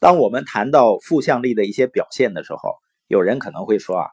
[0.00, 4.08] 当我们谈到负向力的一些表现的时候，有人可能会说啊，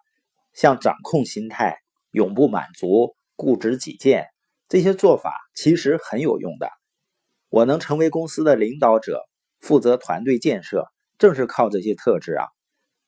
[0.54, 1.78] 像掌控心态、
[2.12, 4.28] 永不满足、固执己见
[4.68, 6.70] 这些做法其实很有用的。
[7.48, 9.24] 我能成为公司的领导者，
[9.62, 12.48] 负责团队建设，正是靠这些特质啊。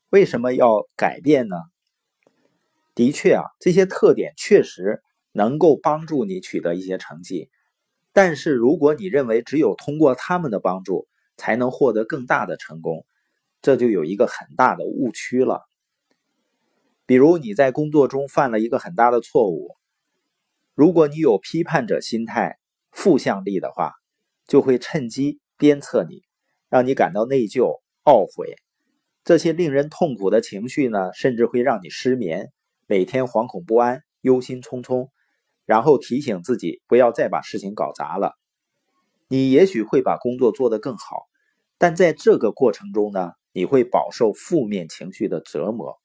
[0.10, 1.58] 为什么要改变呢？
[2.96, 5.04] 的确啊，这些特点确实
[5.34, 7.50] 能够帮助你取得一些成绩。
[8.14, 11.10] 但是如果你认为只有通过他们的帮助，
[11.40, 13.06] 才能获得更大的成功，
[13.64, 15.64] 这就有一个很大的误区了。
[17.08, 19.76] 比如你在工作中犯了一个很大的错误，
[20.76, 22.60] 如果你有批判者心态、
[22.92, 23.94] 负向力的话，
[24.46, 26.22] 就会趁机鞭策你，
[26.70, 28.56] 让你感到内疚、懊悔。
[29.24, 32.52] 这些令人痛苦的情绪呢，甚至会让你失眠，
[32.86, 35.10] 每天惶恐不安、忧心忡忡，
[35.66, 38.34] 然后提醒自己不要再把事情搞砸了。
[39.28, 41.29] 你也许会把工作做得更好。
[41.80, 45.98] 但在这个过程中呢，你会饱受负面情绪的折磨，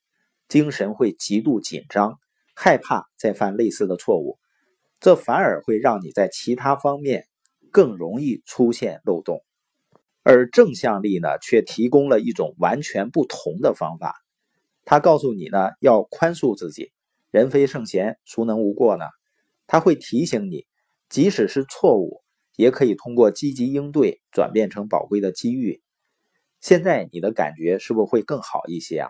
[0.47, 2.17] 精神会极度紧张，
[2.55, 4.39] 害怕再犯类似的错误，
[4.99, 7.27] 这反而会让你在其他方面
[7.71, 9.43] 更容易出现漏洞。
[10.23, 14.15] 而正向力呢，却提供了一种完全不同的方法，
[14.85, 16.91] 他告诉你呢，要宽恕自己，
[17.29, 19.05] 人非圣贤，孰能无过呢？
[19.67, 20.65] 他会提醒你，
[21.09, 22.23] 即使是错误。
[22.55, 25.81] 也可以通过积极应对转变成宝贵的机遇。
[26.61, 29.09] 现在你的感觉是不是会更好一些啊？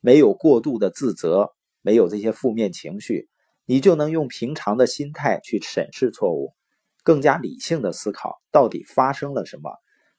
[0.00, 3.28] 没有过度的自责，没有这些负面情绪，
[3.66, 6.54] 你就能用平常的心态去审视错误，
[7.02, 9.70] 更加理性的思考到底发生了什么，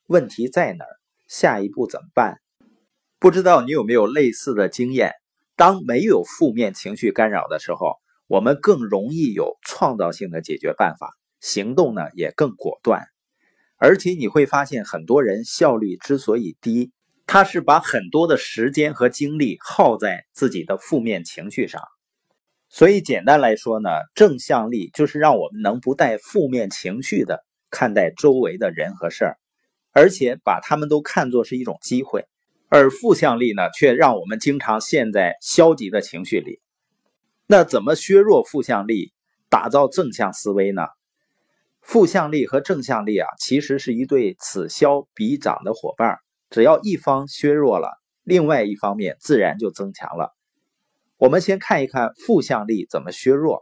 [0.07, 0.89] 问题在哪儿，
[1.27, 2.37] 下一步怎么办？
[3.19, 5.11] 不知道你有没有类似的经验？
[5.55, 11.11] 当没有负面情绪干扰的时候，我们更容易有创造性的解决办法。
[11.43, 13.05] 行动呢也更果断，
[13.75, 16.93] 而且你会发现很多人效率之所以低，
[17.27, 21.81] 他是把很多的时间和精力耗在自己的负面情绪上。
[22.69, 29.37] 所以简单来说呢，正向力就是让我们能不带负面情绪的看待周围的人和事儿，
[29.91, 32.25] 而且把他们都看作是一种机会。
[32.69, 36.61] 而负向力呢，却让我们经常陷在消极的情绪里。
[37.45, 39.11] 那怎么削弱负向力，
[39.49, 40.83] 打造正向思维呢？
[41.83, 46.17] 负向力和正向力啊，其实是一对此消彼长的伙伴。
[46.49, 47.89] 只要一方削弱了，
[48.23, 50.31] 另外一方面自然就增强了。
[51.17, 53.61] 我们先看一看负向力怎么削弱。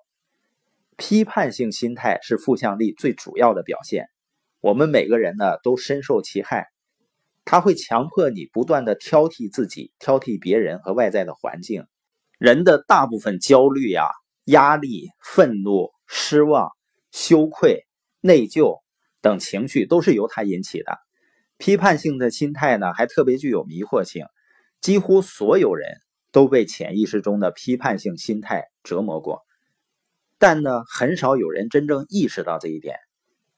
[0.98, 4.06] 批判性心态是负向力最主要的表现。
[4.60, 6.68] 我们每个人呢都深受其害，
[7.44, 11.86] 它会强迫你不断的挑剔自己、挑剔别人和外在的环境。
[12.38, 14.06] 人的大部分焦虑啊、
[14.46, 16.70] 压力、愤怒、失望、
[17.12, 17.86] 羞愧。
[18.22, 18.80] 内疚
[19.22, 20.98] 等情绪都是由他引起的。
[21.58, 24.26] 批判性的心态呢，还特别具有迷惑性。
[24.80, 25.98] 几乎所有人
[26.32, 29.42] 都被潜意识中的批判性心态折磨过，
[30.40, 32.96] 但呢，很少有人真正意识到这一点。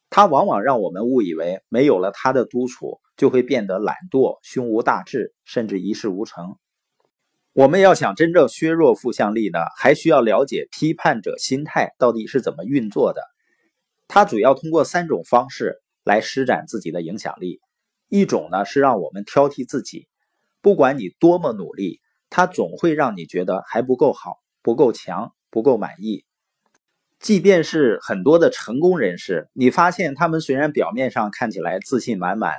[0.10, 6.58] 它往往让我们误以为没有了他的督促，就会变得懒惰、胸无大志，甚至一事无成。
[7.54, 13.22] 我们要想真正削弱负向力呢，还需要了解批判者心态到底是怎么运作的。
[14.14, 17.62] 他主要通过三种方式来施展自己的影响力。
[18.10, 20.08] 一种呢是让我们挑剔自己，
[20.62, 26.26] 不管你多么努力，他总会让你觉得还不够好、不够强、不够满意。
[27.20, 32.54] 即便是很多的成功人士，你发现他们虽然表面上看起来自信满满，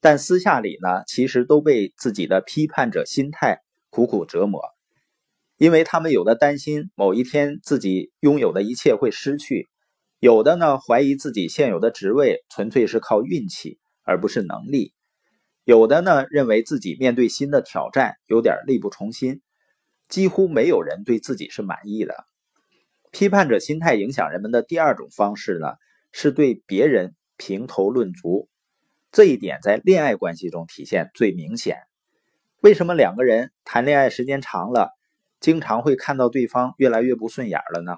[0.00, 4.62] 但私下里呢，其实都被自己的批判者心态苦苦折磨，
[5.56, 9.68] 因为他们有的担心某一天自己拥有的一切会失去。
[10.20, 14.92] 有的呢，怀疑自己现有的职位纯粹是靠运气，而不是能力；
[15.64, 19.40] 有的呢，认为自己面对新的挑战有点力不从心。
[20.10, 22.26] 几乎没有人对自己是满意的。
[23.10, 25.68] 批判者心态影响人们的第二种方式呢，
[26.12, 28.50] 是对别人评头论足。
[29.12, 31.78] 这一点在恋爱关系中体现最明显。
[32.60, 34.90] 为什么两个人谈恋爱时间长了，
[35.40, 37.96] 经常会看到对方越来越不顺眼了呢？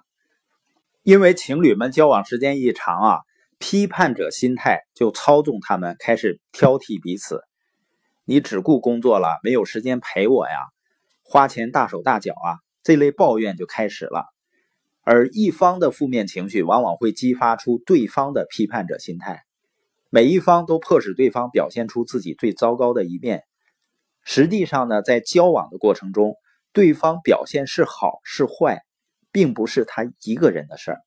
[1.04, 3.19] 因为情侣们交往时间一长啊，
[3.58, 7.43] 批判者心态就操纵他们，开始挑剔彼此。
[8.25, 10.54] 你只顾工作了，没有时间陪我呀，
[11.25, 14.26] 花钱大手大脚啊，这类抱怨就开始了。
[15.02, 19.43] 而一方的负面情绪往往会激发出对方的批判者心态，
[20.08, 23.43] 每一方都迫使对方表现出自己最糟糕的一面。
[24.22, 26.37] 实际上呢，在交往的过程中，
[26.72, 28.84] 对方表现是好是坏。
[29.32, 31.00] 并不是他一个人的事儿，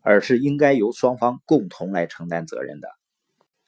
[0.00, 2.88] 而是应该由双方共同来承担责任的。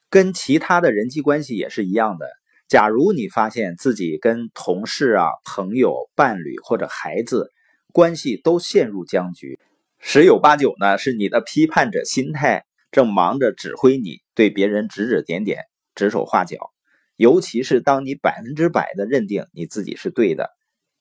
[0.08, 2.29] 跟其他的人际关系也是一样的，
[2.69, 7.50] 假如你发现自己跟同事啊、朋友、伴侣或者孩子
[7.93, 9.58] 关系都陷入僵局，
[9.99, 15.64] 十有八九呢是你的批判者心态正忙着指挥你，对别人指指点点、
[15.94, 16.70] 指手画脚。
[17.17, 20.50] 尤其是当你百分之百的认定你自己是对的，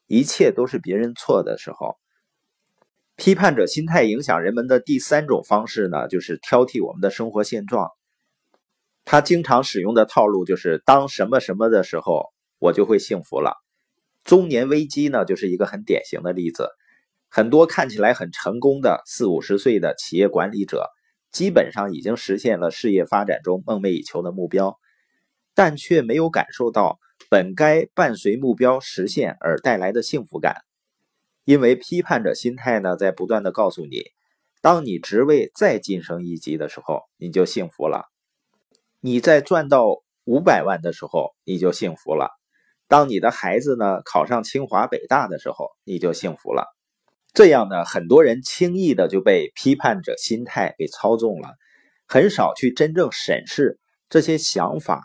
[0.07, 1.97] 一切都是别人错的时候，
[3.15, 7.89] 批判者心态影响人们的第三种方式呢，就是挑剔我们的生活现状。
[9.05, 13.53] 他经常使用的套路就是当什么什么的时候，我就会幸福了。
[14.23, 16.69] 中年危机呢，就是一个很典型的例子。
[17.29, 20.89] 很多看起来很成功的四五十岁的企业管理者，
[21.31, 24.77] 基本上已经实现了事业发展中梦寐以求的目标。
[25.53, 30.57] 但却没有感受到本该伴随目标实现而带来的幸福感，
[31.45, 34.03] 因为批判者心态呢，在不断的告诉你，
[34.61, 38.09] 当你职位再晋升一级的时候，你就幸福了；
[38.99, 42.27] 你在赚到五百万的时候，你就幸福了；
[42.87, 46.65] 当你的孩子呢考上清华北大的时候，你就幸福了。
[47.33, 51.49] 这样呢，很多人轻易的就被批判者心态给操纵了，
[52.07, 55.03] 很少去真正审视这些想法。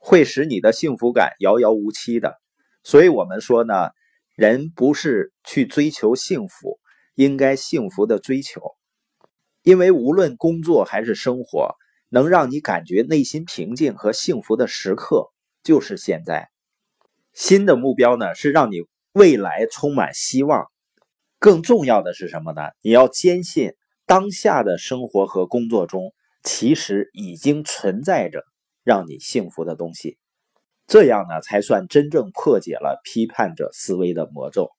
[0.00, 2.40] 会使你的幸福感遥遥无期的，
[2.84, 3.90] 所以我们说呢，
[4.38, 6.78] 人不是去追求幸福，
[7.16, 8.60] 应该幸福的追求。
[9.64, 11.74] 因为无论工作还是生活，
[12.08, 15.32] 能让你感觉内心平静和幸福的时刻
[15.64, 16.50] 就是现在。
[17.32, 18.76] 新的目标呢，是让你
[19.10, 20.66] 未来充满希望。
[21.40, 22.62] 更重要的是什么呢？
[22.80, 23.72] 你要坚信
[24.06, 26.14] 当下的生活和工作中，
[26.44, 28.44] 其实已经存在着。
[28.84, 30.16] 让你幸福的东西，
[30.88, 34.77] 这样呢才算真正破解了批判者思维的魔咒。